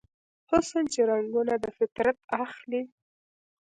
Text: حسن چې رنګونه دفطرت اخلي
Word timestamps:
حسن 0.49 0.83
چې 0.93 0.99
رنګونه 1.09 1.53
دفطرت 1.65 2.17
اخلي 2.43 2.81